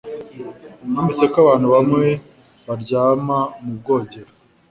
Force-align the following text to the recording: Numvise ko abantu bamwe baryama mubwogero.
Numvise 0.89 1.23
ko 1.31 1.35
abantu 1.43 1.67
bamwe 1.75 2.07
baryama 2.67 3.37
mubwogero. 3.63 4.31